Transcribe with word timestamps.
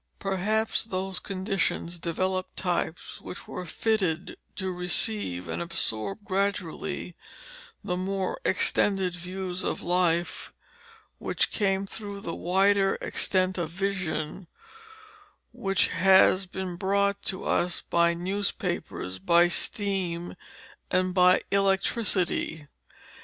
Perhaps 0.17 0.85
those 0.85 1.19
conditions 1.19 1.99
developed 1.99 2.57
types 2.57 3.21
which 3.21 3.47
were 3.47 3.67
fitted 3.67 4.35
to 4.55 4.71
receive 4.71 5.47
and 5.47 5.61
absorb 5.61 6.25
gradually 6.25 7.15
the 7.83 7.95
more 7.95 8.41
extended 8.43 9.15
views 9.15 9.63
of 9.63 9.81
life 9.83 10.53
which 11.19 11.51
came 11.51 11.85
through 11.85 12.19
the 12.19 12.33
wider 12.33 12.97
extent 12.99 13.59
of 13.59 13.69
vision, 13.69 14.47
which 15.53 15.89
has 15.89 16.47
been 16.47 16.77
brought 16.77 17.21
to 17.21 17.43
us 17.45 17.81
by 17.83 18.15
newspapers, 18.15 19.19
by 19.19 19.47
steam, 19.47 20.33
and 20.89 21.13
by 21.13 21.41
electricity. 21.51 22.67